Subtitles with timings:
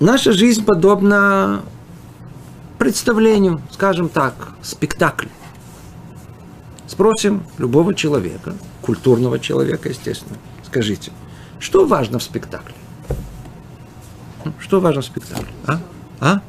[0.00, 1.62] Наша жизнь подобна
[2.78, 5.30] представлению, скажем так, спектаклю.
[6.86, 11.12] Спросим любого человека, культурного человека, естественно, скажите,
[11.58, 12.74] что важно в спектакле?
[14.60, 15.48] Что важно в спектакле?
[15.66, 15.80] А?
[16.20, 16.40] А?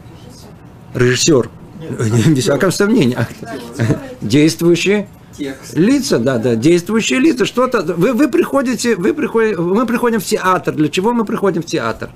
[0.94, 1.50] Режиссер.
[2.28, 3.28] Без всякого сомнения.
[4.22, 5.08] Действующие
[5.74, 7.82] лица, да, да, действующие лица, что-то.
[7.82, 10.74] Вы, вы приходите, вы приходите, мы приходим в театр.
[10.74, 12.10] Для чего мы приходим в театр?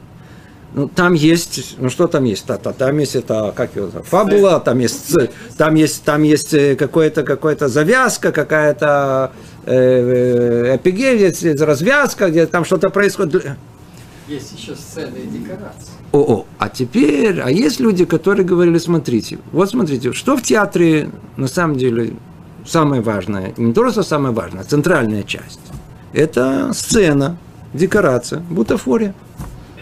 [0.73, 2.45] Ну, там есть, ну что там есть?
[2.45, 5.13] Та, та, там есть это, как его, фабула, там есть,
[5.57, 9.33] там есть, там есть э, какая-то какая завязка, какая-то
[9.65, 13.57] э, эпигея, есть развязка, где там что-то происходит.
[14.29, 15.91] Есть еще сцены и декорации.
[16.13, 21.09] О, о, а теперь, а есть люди, которые говорили, смотрите, вот смотрите, что в театре
[21.35, 22.13] на самом деле
[22.65, 25.59] самое важное, не то, что самое важное, а центральная часть.
[26.13, 27.37] Это сцена,
[27.73, 29.13] декорация, бутафория.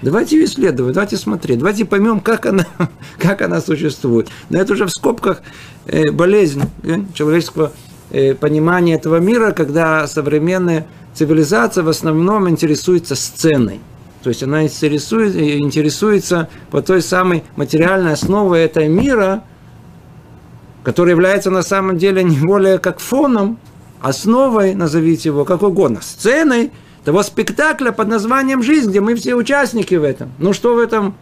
[0.01, 2.65] Давайте ее исследовать, давайте смотреть, давайте поймем, как она,
[3.17, 4.29] как она существует.
[4.49, 5.41] Но это уже в скобках
[5.87, 7.73] э, болезнь э, человеческого
[8.11, 13.81] э, понимания этого мира, когда современная цивилизация в основном интересуется сценой.
[14.23, 19.43] То есть она интересует, интересуется по той самой материальной основе этого мира,
[20.83, 23.59] который является на самом деле не более как фоном,
[24.01, 26.71] основой, назовите его как угодно, сценой–
[27.03, 30.31] того спектакля под названием «Жизнь», где мы все участники в этом.
[30.37, 31.15] Ну что в этом,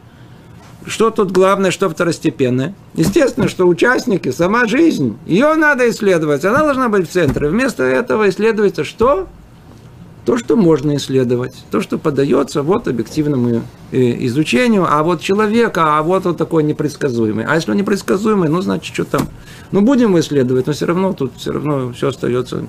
[0.86, 2.74] что тут главное, что второстепенное?
[2.94, 7.48] Естественно, что участники, сама жизнь, ее надо исследовать, она должна быть в центре.
[7.48, 9.28] Вместо этого исследуется что?
[10.28, 13.62] То, что можно исследовать, то, что подается вот объективному
[13.94, 17.46] э, изучению, а вот человека, а вот он такой непредсказуемый.
[17.46, 19.30] А если он непредсказуемый, ну, значит, что там?
[19.72, 22.66] Ну, будем исследовать, но все равно тут все равно все остается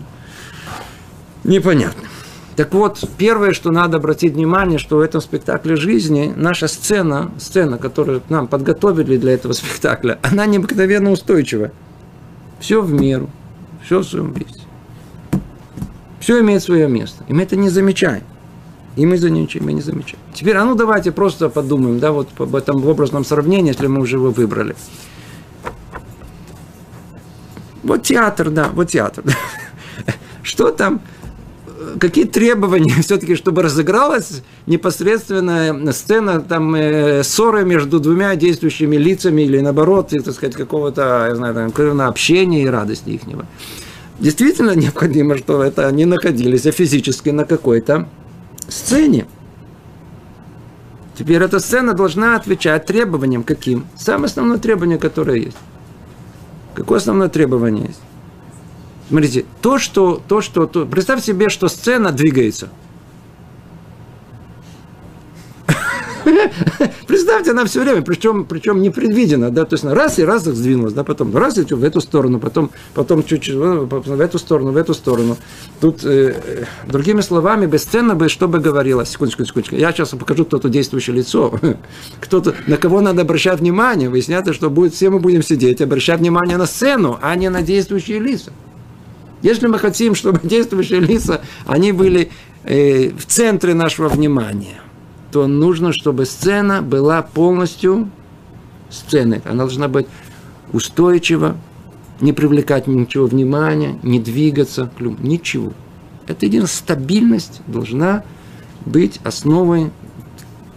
[1.42, 2.06] непонятным.
[2.54, 7.76] Так вот, первое, что надо обратить внимание, что в этом спектакле жизни наша сцена, сцена,
[7.76, 11.72] которую нам подготовили для этого спектакля, она необыкновенно устойчива.
[12.60, 13.28] Все в меру,
[13.84, 14.67] все в своем месте.
[16.20, 17.24] Все имеет свое место.
[17.28, 18.22] И мы это не замечаем.
[18.96, 20.18] И мы за ничем мы не замечаем.
[20.34, 24.16] Теперь, а ну давайте просто подумаем, да, вот об этом образном сравнении, если мы уже
[24.16, 24.74] его выбрали.
[27.84, 29.24] Вот театр, да, вот театр.
[30.42, 31.00] Что там
[32.00, 39.60] какие требования все-таки, чтобы разыгралась непосредственная сцена там э, ссоры между двумя действующими лицами или
[39.60, 43.46] наоборот, так сказать, какого-то, я знаю, там, общения и радости ихнего.
[44.18, 48.08] Действительно необходимо, что это они находились физически на какой-то
[48.68, 49.26] сцене.
[51.16, 53.86] Теперь эта сцена должна отвечать требованиям каким?
[53.96, 55.56] Самое основное требование, которое есть.
[56.74, 58.00] Какое основное требование есть?
[59.08, 62.68] Смотрите, то, что, то, что, то, представь себе, что сцена двигается.
[67.48, 70.92] Представьте, она все время, причем, причем непредвиденно, да, то есть раз и раз их сдвинулась,
[70.92, 74.92] да, потом раз и в эту сторону, потом, потом чуть-чуть в эту сторону, в эту
[74.92, 75.38] сторону.
[75.80, 80.10] Тут, э, э другими словами, без сцены бы, что бы говорилось, секундочку, секундочку, я сейчас
[80.10, 81.58] покажу кто-то действующее лицо,
[82.20, 86.58] кто-то, на кого надо обращать внимание, выясняется, что будет, все мы будем сидеть, обращать внимание
[86.58, 88.52] на сцену, а не на действующие лица.
[89.40, 92.30] Если мы хотим, чтобы действующие лица, они были
[92.64, 94.82] э, в центре нашего внимания,
[95.30, 98.10] то нужно, чтобы сцена была полностью
[98.90, 99.42] сценой.
[99.44, 100.06] Она должна быть
[100.72, 101.56] устойчива,
[102.20, 105.72] не привлекать ничего внимания, не двигаться, ничего.
[106.26, 108.24] Это единственная стабильность должна
[108.84, 109.90] быть основой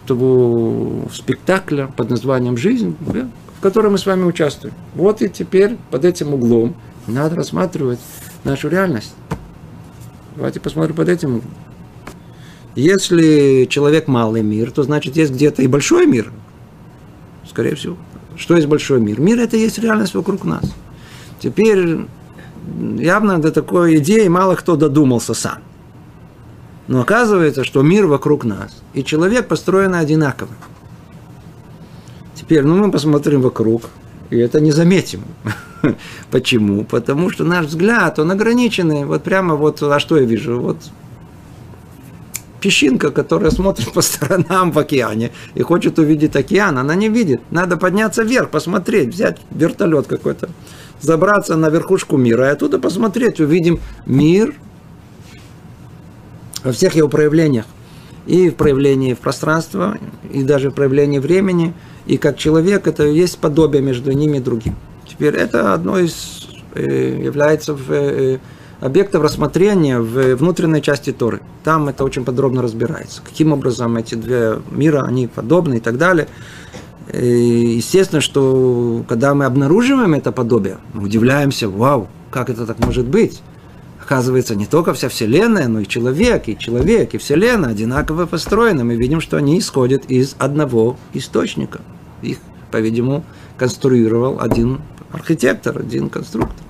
[0.06, 4.74] того спектакля под названием «Жизнь», в котором мы с вами участвуем.
[4.94, 6.74] Вот и теперь под этим углом
[7.06, 8.00] надо рассматривать
[8.44, 9.14] нашу реальность.
[10.36, 11.42] Давайте посмотрим под этим.
[12.74, 16.32] Если человек малый мир, то значит есть где-то и большой мир.
[17.48, 17.96] Скорее всего.
[18.36, 19.20] Что есть большой мир?
[19.20, 20.64] Мир это есть реальность вокруг нас.
[21.38, 22.06] Теперь
[22.98, 25.58] явно до такой идеи мало кто додумался сам.
[26.88, 28.82] Но оказывается, что мир вокруг нас.
[28.94, 30.50] И человек построен одинаково.
[32.34, 33.82] Теперь, ну мы посмотрим вокруг.
[34.30, 35.24] И это не заметим.
[36.30, 36.84] Почему?
[36.84, 39.04] Потому что наш взгляд, он ограниченный.
[39.04, 40.58] Вот прямо вот, а что я вижу?
[40.58, 40.78] Вот
[42.62, 47.42] песчинка, которая смотрит по сторонам в океане и хочет увидеть океан, она не видит.
[47.50, 50.48] Надо подняться вверх, посмотреть, взять вертолет какой-то,
[51.00, 54.54] забраться на верхушку мира и оттуда посмотреть, увидим мир
[56.64, 57.66] во всех его проявлениях.
[58.24, 59.98] И в проявлении пространства,
[60.32, 61.74] и даже в проявлении времени–
[62.06, 64.74] и как человек, это есть подобие между ними и другим.
[65.06, 68.38] Теперь это одно из э, является в, э,
[68.82, 71.40] объектов рассмотрения в внутренней части Торы.
[71.62, 73.22] Там это очень подробно разбирается.
[73.22, 76.26] Каким образом эти две мира, они подобны и так далее.
[77.12, 83.06] И естественно, что когда мы обнаруживаем это подобие, мы удивляемся, вау, как это так может
[83.06, 83.40] быть?
[84.02, 88.82] Оказывается, не только вся Вселенная, но и человек, и человек, и Вселенная одинаково построены.
[88.82, 91.80] Мы видим, что они исходят из одного источника.
[92.20, 92.38] Их,
[92.72, 93.24] по-видимому,
[93.56, 94.80] конструировал один
[95.12, 96.64] архитектор, один конструктор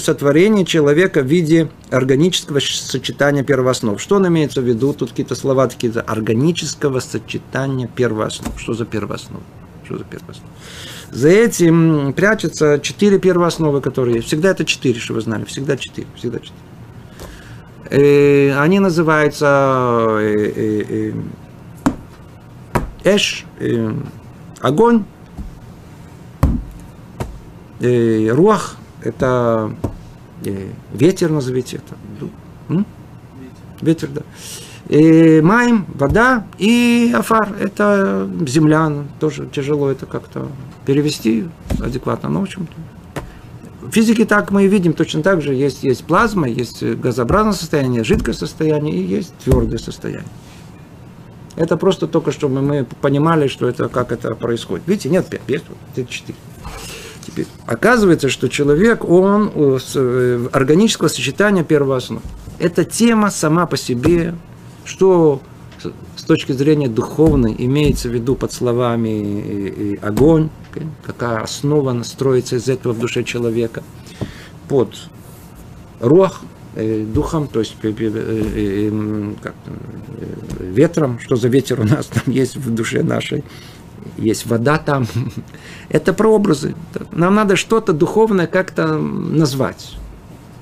[0.00, 4.00] сотворение человека в виде органического сочетания первооснов.
[4.00, 4.92] Что он имеется в виду?
[4.92, 5.92] Тут какие-то слова такие.
[5.92, 8.60] Органического сочетания первооснов.
[8.60, 9.42] Что за первооснов?
[9.84, 10.48] Что за первооснов?
[11.10, 14.28] За этим прячутся четыре первоосновы, которые есть.
[14.28, 15.44] Всегда это четыре, что вы знали.
[15.44, 16.06] Всегда четыре.
[16.16, 16.58] Всегда четыре.
[17.90, 21.12] И э, они называются э, э,
[23.02, 23.46] Эш,
[24.60, 25.04] огонь,
[27.80, 29.74] руах, это
[30.92, 31.96] ветер, назовите это.
[32.68, 32.86] М?
[33.80, 34.22] Ветер, да.
[34.88, 40.48] И маем, вода и афар, это земля, тоже тяжело это как-то
[40.84, 41.46] перевести
[41.78, 42.72] адекватно, но в общем-то.
[43.86, 48.04] В физике так мы и видим, точно так же есть, есть плазма, есть газообразное состояние,
[48.04, 50.28] жидкое состояние и есть твердое состояние.
[51.56, 54.86] Это просто только, чтобы мы понимали, что это, как это происходит.
[54.86, 56.36] Видите, нет пять, вот, четыре.
[57.30, 57.46] Теперь.
[57.66, 62.22] Оказывается, что человек, он э, органического сочетания первооснов.
[62.58, 64.34] Эта тема сама по себе,
[64.84, 65.40] что
[66.16, 70.50] с точки зрения духовной имеется в виду под словами огонь,
[71.04, 73.82] какая основа строится из этого в душе человека,
[74.68, 74.94] под
[76.00, 76.42] рух,
[76.74, 79.54] э, духом, то есть э, как,
[80.58, 83.44] ветром, что за ветер у нас там есть в душе нашей,
[84.16, 85.06] есть вода там.
[85.88, 86.74] Это прообразы.
[87.12, 89.96] Нам надо что-то духовное как-то назвать.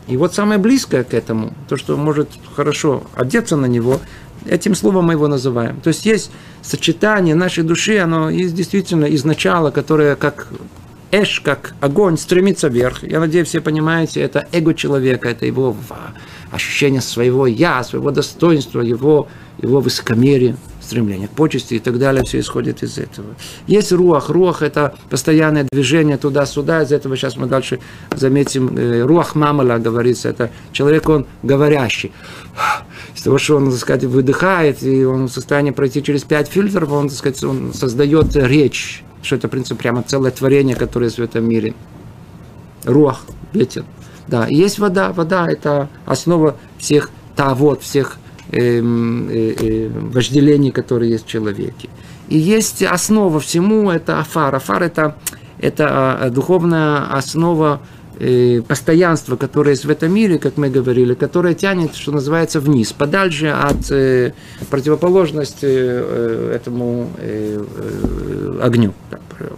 [0.06, 4.00] И вот самое близкое к этому, то, что может хорошо одеться на него,
[4.46, 5.80] этим словом мы его называем.
[5.80, 6.30] То есть есть
[6.62, 10.48] сочетание нашей души, оно есть действительно из начала, которое как
[11.10, 13.02] эш, как огонь, стремится вверх.
[13.02, 15.76] Я надеюсь, все понимаете, это эго человека, это его
[16.50, 19.28] ощущение своего я, своего достоинства, его,
[19.60, 20.56] его высокомерия
[20.88, 23.34] стремление к почести и так далее, все исходит из этого.
[23.66, 24.30] Есть руах.
[24.30, 26.82] Руах– это постоянное движение туда-сюда.
[26.82, 27.78] Из этого сейчас мы дальше
[28.10, 28.76] заметим.
[28.76, 32.12] Э, руах мамала, говорится, это человек, он говорящий.
[33.14, 36.90] Из того, что он, так сказать, выдыхает, и он в состоянии пройти через пять фильтров,
[36.90, 41.18] он, так сказать, он создает речь, что это, в принципе, прямо целое творение, которое есть
[41.18, 41.74] в этом мире.
[42.84, 43.20] Руах,
[43.52, 43.84] ветер.
[44.26, 45.12] Да, и есть вода.
[45.12, 48.16] Вода– это основа всех тавод, всех
[48.50, 51.88] э, э, вожделений, которые есть в человеке.
[52.28, 54.54] И есть основа всему, это афар.
[54.54, 55.16] Афар это,
[55.58, 57.80] это а, духовная основа
[58.18, 62.92] э, постоянства, которое есть в этом мире, как мы говорили, которое тянет, что называется, вниз,
[62.92, 64.34] подальше от э,
[64.70, 68.92] противоположности э, этому э, э, огню.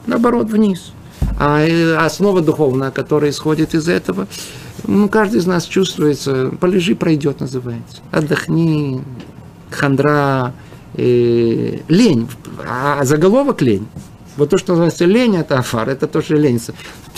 [0.07, 0.93] Наоборот, вниз.
[1.39, 1.65] А
[1.99, 4.27] основа духовная, которая исходит из этого,
[4.87, 7.99] ну, каждый из нас чувствуется, полежи, пройдет, называется.
[8.11, 9.03] Отдохни,
[9.71, 10.53] хандра,
[10.95, 12.29] э, лень,
[12.67, 13.87] а заголовок лень.
[14.37, 16.61] Вот то, что называется лень, это афар, это тоже лень.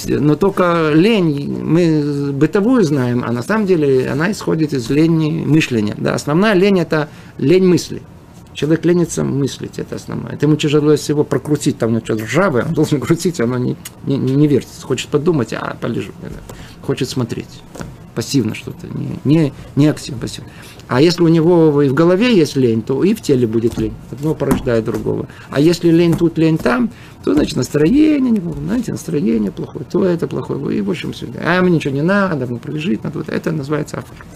[0.07, 5.95] Но только лень, мы бытовую знаем, а на самом деле она исходит из лени мышления.
[5.97, 6.15] Да?
[6.15, 7.09] Основная лень– это
[7.39, 8.03] лень мысли.
[8.55, 10.33] Человек ленится мыслить, это основное.
[10.33, 14.47] Это ему тяжело всего прокрутить, там что-то ржавое, он должен крутить, оно не, не, не
[14.47, 14.85] вертится.
[14.85, 16.13] Хочет подумать, а полежу
[16.83, 17.63] хочет смотреть.
[18.15, 20.51] Пассивно что-то, не, не, не активно, пассивно.
[20.87, 23.95] А если у него и в голове есть лень, то и в теле будет лень.
[24.11, 25.27] Одно порождает другого.
[25.49, 26.91] А если лень тут, лень там,
[27.25, 30.77] то значит настроение, знаете, настроение плохое, то это плохое.
[30.77, 31.29] И в общем все.
[31.43, 34.27] А мне ничего не надо, мне пролежит, надо, это называется афор.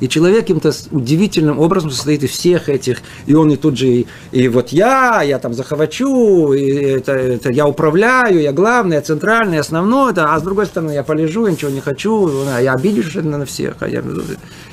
[0.00, 4.06] И человек каким-то удивительным образом состоит из всех этих, и он и тут же, и,
[4.32, 9.58] и вот я, я там захвачу, и это, это я управляю, я главный, я центральный,
[9.58, 13.14] основной, это, а с другой стороны я полежу, я ничего не хочу, а я обидишь
[13.14, 14.02] на всех, а я,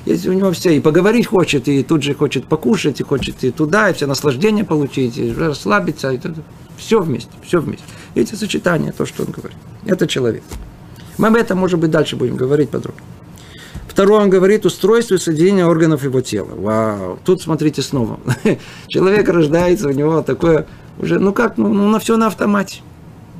[0.05, 3.51] есть у него все, и поговорить хочет, и тут же хочет покушать, и хочет и
[3.51, 6.19] туда, и все наслаждения получить, и расслабиться, и
[6.77, 7.83] все вместе, все вместе.
[8.15, 10.43] Эти сочетания, то, что он говорит, это человек.
[11.17, 13.01] Мы об этом, может быть, дальше будем говорить подробно.
[13.97, 16.49] Второе, он говорит устройство и соединение органов его тела.
[16.53, 17.17] Вау.
[17.25, 18.19] Тут смотрите снова.
[18.87, 20.67] Человек рождается, у него такое
[20.99, 22.81] уже, ну как, ну, ну на все на автомате.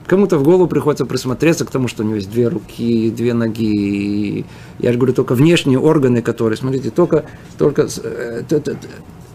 [0.08, 4.48] Кому-то в голову приходится присмотреться к тому, что у него есть две руки, две ноги.
[4.80, 7.26] Я же говорю, только внешние органы, которые, смотрите, только,
[7.60, 8.42] только э,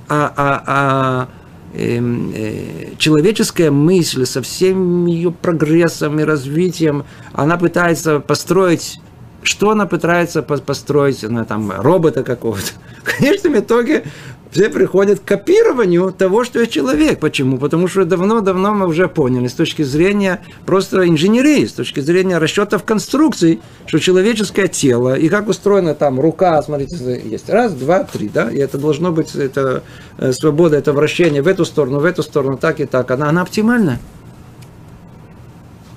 [0.08, 1.28] а, а, а
[1.72, 8.98] эм, э, человеческая мысль со всем ее прогрессом и развитием, она пытается построить
[9.42, 12.72] Что она пытается построить, она там робота какого-то.
[13.02, 14.04] В конечном итоге
[14.52, 17.18] все приходят к копированию того, что я человек.
[17.20, 17.56] Почему?
[17.56, 22.84] Потому что давно-давно мы уже поняли с точки зрения просто инженерии, с точки зрения расчетов
[22.84, 28.50] конструкций, что человеческое тело и как устроена там рука, смотрите, есть раз, два, три, да,
[28.50, 29.82] и это должно быть, это
[30.18, 33.42] э, свобода, это вращение в эту сторону, в эту сторону, так и так, она, она
[33.42, 33.98] оптимальна.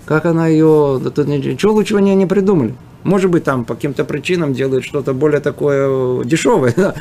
[0.05, 2.75] Как она ее, тут ничего лучшего не, не придумали.
[3.03, 6.95] Может быть, там по каким-то причинам делают что-то более такое дешевое, да?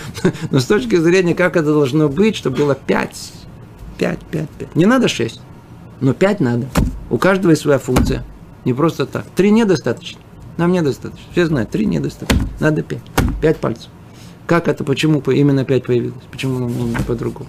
[0.51, 3.33] но с точки зрения, как это должно быть, чтобы было 5,
[3.99, 4.77] 5, 5, 5.
[4.77, 5.41] Не надо 6,
[6.01, 6.67] но 5 надо.
[7.11, 8.25] У каждого есть своя функция.
[8.65, 9.25] Не просто так.
[9.37, 10.21] 3 недостаточно.
[10.57, 11.25] Нам недостаточно.
[11.33, 12.49] Все знают, 3 недостаточно.
[12.61, 13.01] Надо 5.
[13.41, 13.91] 5 пальцев.
[14.47, 16.23] Как это, почему именно 5 появилось?
[16.31, 16.71] Почему
[17.07, 17.49] по-другому?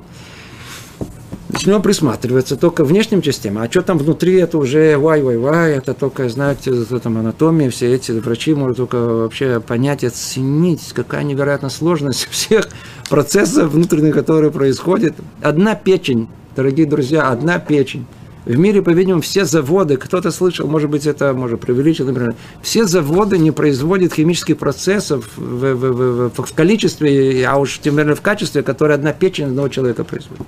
[1.65, 3.57] Начнем присматриваться только внешним частям.
[3.57, 8.53] А что там внутри, это уже вай-вай-вай, это только, знаете, там анатомия, все эти врачи
[8.53, 12.69] могут только вообще понять, оценить, какая невероятная сложность всех
[13.09, 15.15] процессов внутренних, которые происходят.
[15.41, 18.05] Одна печень, дорогие друзья, одна печень.
[18.45, 23.39] В мире, по-видимому, все заводы, кто-то слышал, может быть, это может преувеличить, например, все заводы
[23.39, 28.61] не производят химических процессов в, в, в, в, количестве, а уж тем более в качестве,
[28.61, 30.45] которое одна печень одного человека производит.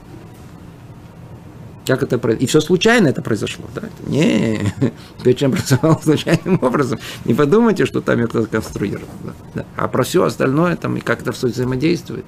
[1.88, 2.44] Как это произошло?
[2.44, 3.65] И все случайно это произошло.
[3.74, 3.84] Да?
[4.06, 4.74] Не,
[5.24, 7.00] печень образовалась случайным образом.
[7.25, 9.08] Не подумайте, что там ее кто-то конструировал.
[9.24, 9.34] Да?
[9.56, 9.65] Да.
[9.77, 12.25] А про все остальное там и как это все взаимодействует.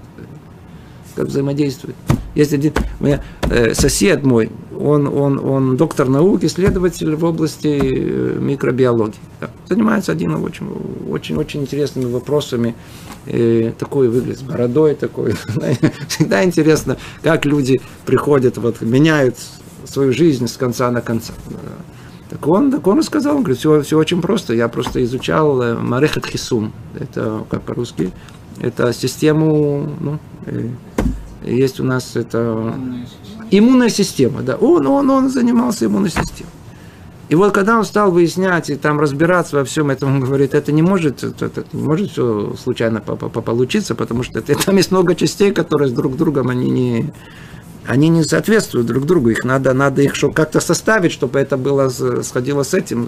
[1.15, 1.95] Как взаимодействует.
[2.35, 8.37] Есть один меня, э, сосед мой, он, он, он доктор наук, исследователь в области э,
[8.39, 9.19] микробиологии.
[9.41, 9.49] Да.
[9.67, 10.67] Занимается один очень,
[11.09, 12.75] очень, очень интересными вопросами.
[13.25, 15.33] Э, такой выглядит, с бородой такой.
[16.07, 19.35] Всегда интересно, как люди приходят, вот, меняют
[19.85, 21.33] свою жизнь с конца на конца.
[22.29, 24.53] Так он, так он сказал, он говорит, все, все очень просто.
[24.53, 26.71] Я просто изучал э, Марехат Хисум.
[26.97, 28.11] Это как по-русски?
[28.61, 30.19] Это систему, ну,
[31.43, 32.73] есть у нас это
[33.51, 34.55] иммунная система, да.
[34.55, 36.51] Он, он, он занимался иммунной системой.
[37.29, 40.71] И вот когда он стал выяснять и там разбираться во всем этом, он говорит, это
[40.71, 45.51] не может, это, не может все случайно получиться, потому что это, там есть много частей,
[45.51, 47.13] которые с друг другом они не,
[47.85, 52.63] они не соответствуют друг другу, их надо, надо их как-то составить, чтобы это было сходило
[52.63, 53.07] с этим.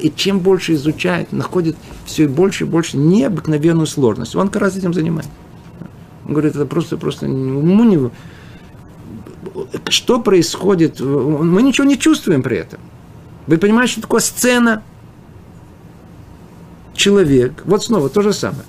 [0.00, 4.34] И чем больше изучает, находит все больше и больше необыкновенную сложность.
[4.36, 5.30] Он как раз этим занимается.
[6.30, 8.08] Он говорит, это просто, просто уму не...
[9.88, 11.00] Что происходит?
[11.00, 12.78] Мы ничего не чувствуем при этом.
[13.48, 14.84] Вы понимаете, что такое сцена?
[16.94, 17.64] Человек.
[17.64, 18.62] Вот снова то же самое.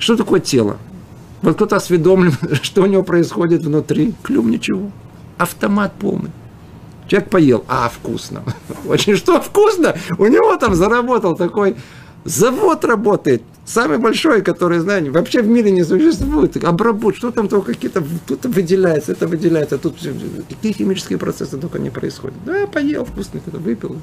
[0.00, 0.78] Что такое тело?
[1.40, 4.12] Вот кто-то осведомлен, что у него происходит внутри.
[4.24, 4.90] Клюм ничего.
[5.36, 6.32] Автомат полный.
[7.06, 8.42] Человек поел, а вкусно.
[8.88, 9.94] Очень что вкусно?
[10.18, 11.76] У него там заработал такой
[12.24, 16.56] завод работает, самый большой, который, знаете, вообще в мире не существует.
[16.64, 19.96] Обработ, что там только какие-то, тут выделяется, это выделяется, тут
[20.48, 22.36] какие химические процессы только не происходят.
[22.44, 23.96] Да, поел вкусно, это выпил.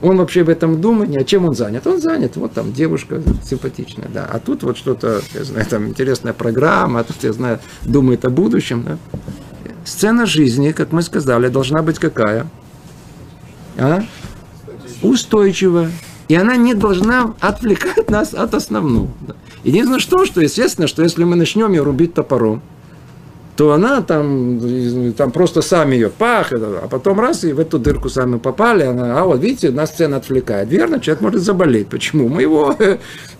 [0.00, 1.86] Он вообще об этом думает, а чем он занят?
[1.86, 4.28] Он занят, вот там девушка симпатичная, да.
[4.30, 8.30] А тут вот что-то, я знаю, там интересная программа, а тут, я знаю, думает о
[8.30, 8.98] будущем, да.
[9.84, 12.46] Сцена жизни, как мы сказали, должна быть какая?
[13.76, 14.02] А?
[15.02, 15.90] Устойчивая.
[16.28, 19.08] И она не должна отвлекать нас от основного.
[19.64, 22.62] Единственное, что, что естественно, что если мы начнем ее рубить топором,
[23.58, 24.60] то она там,
[25.16, 29.20] там просто сами ее пах, а потом раз и в эту дырку сами попали, она,
[29.20, 30.68] а вот видите, нас сцена отвлекает.
[30.68, 31.88] Верно, человек может заболеть.
[31.88, 32.28] Почему?
[32.28, 32.76] Мы его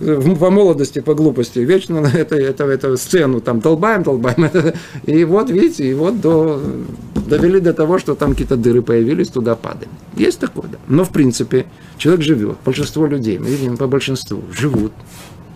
[0.01, 4.51] по молодости, по глупости вечно на это, это, эту сцену там долбаем, долбаем.
[5.07, 6.61] И вот, видите, и вот до,
[7.29, 9.93] довели до того, что там какие-то дыры появились, туда падаем.
[10.17, 10.79] Есть такое, да.
[10.89, 11.67] Но в принципе
[11.97, 14.93] человек живет, большинство людей, мы видим по большинству, живут.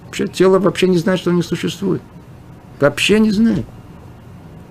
[0.07, 2.03] Вообще тело вообще не знает, что они существуют.
[2.81, 3.65] Вообще не знает.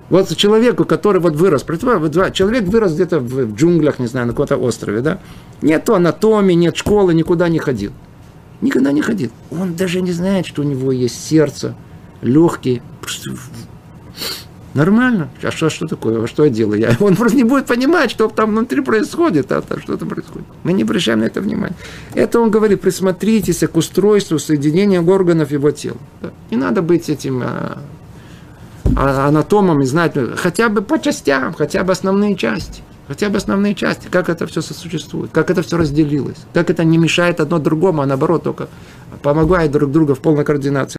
[0.08, 5.00] Вот человеку, который вот вырос, человек вырос где-то в джунглях, не знаю, на каком-то острове,
[5.00, 5.20] да?
[5.62, 7.92] Нет анатомии, нет школы, никуда не ходил.
[8.60, 9.30] Никогда не ходил.
[9.50, 11.74] Он даже не знает, что у него есть сердце,
[12.20, 12.82] легкие.
[14.74, 15.28] Нормально.
[15.42, 16.22] А что, что такое?
[16.22, 16.80] А что я делаю?
[16.80, 20.46] Я, он просто не будет понимать, что там внутри происходит, а, а что там происходит.
[20.64, 21.76] Мы не обращаем на это внимания.
[22.14, 25.98] Это он говорит, присмотритесь к устройству соединения органов его тела.
[26.22, 26.30] Да.
[26.50, 27.78] Не надо быть этим а,
[28.96, 32.82] а, анатомам и знать, хотя бы по частям, хотя бы основные части.
[33.08, 36.98] Хотя бы основные части, как это все сосуществует, как это все разделилось, как это не
[36.98, 38.68] мешает одно другому, а наоборот только
[39.22, 40.90] помогает друг другу в полной координации.